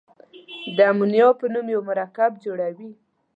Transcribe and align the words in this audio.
د 0.75 0.77
امونیا 0.91 1.27
په 1.39 1.45
نوم 1.53 1.67
یو 1.75 1.81
مرکب 1.89 2.31
جوړوي. 2.43 2.91